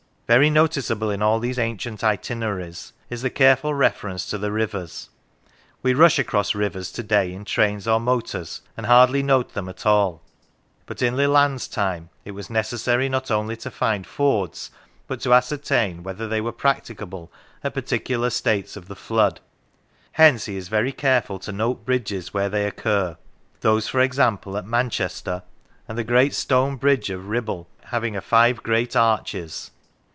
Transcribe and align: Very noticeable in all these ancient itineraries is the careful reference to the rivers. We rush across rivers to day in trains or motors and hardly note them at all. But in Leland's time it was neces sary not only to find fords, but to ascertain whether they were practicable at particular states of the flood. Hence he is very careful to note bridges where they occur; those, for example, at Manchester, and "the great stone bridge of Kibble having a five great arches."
Very 0.27 0.49
noticeable 0.49 1.09
in 1.11 1.21
all 1.21 1.39
these 1.39 1.59
ancient 1.59 2.05
itineraries 2.05 2.93
is 3.09 3.21
the 3.21 3.29
careful 3.29 3.73
reference 3.73 4.25
to 4.27 4.37
the 4.37 4.49
rivers. 4.49 5.09
We 5.83 5.93
rush 5.93 6.17
across 6.17 6.55
rivers 6.55 6.89
to 6.93 7.03
day 7.03 7.33
in 7.33 7.43
trains 7.43 7.85
or 7.85 7.99
motors 7.99 8.61
and 8.77 8.85
hardly 8.85 9.23
note 9.23 9.55
them 9.55 9.67
at 9.67 9.85
all. 9.85 10.21
But 10.85 11.01
in 11.01 11.17
Leland's 11.17 11.67
time 11.67 12.11
it 12.23 12.31
was 12.31 12.47
neces 12.47 12.79
sary 12.79 13.09
not 13.09 13.29
only 13.29 13.57
to 13.57 13.69
find 13.69 14.07
fords, 14.07 14.71
but 15.05 15.19
to 15.23 15.33
ascertain 15.33 16.01
whether 16.01 16.29
they 16.29 16.39
were 16.39 16.53
practicable 16.53 17.29
at 17.61 17.73
particular 17.73 18.29
states 18.29 18.77
of 18.77 18.87
the 18.87 18.95
flood. 18.95 19.41
Hence 20.13 20.45
he 20.45 20.55
is 20.55 20.69
very 20.69 20.93
careful 20.93 21.39
to 21.39 21.51
note 21.51 21.83
bridges 21.83 22.33
where 22.33 22.47
they 22.47 22.65
occur; 22.65 23.17
those, 23.59 23.89
for 23.89 23.99
example, 23.99 24.55
at 24.55 24.63
Manchester, 24.65 25.43
and 25.89 25.97
"the 25.97 26.05
great 26.05 26.33
stone 26.33 26.77
bridge 26.77 27.09
of 27.09 27.29
Kibble 27.29 27.67
having 27.87 28.15
a 28.15 28.21
five 28.21 28.63
great 28.63 28.95
arches." 28.95 29.71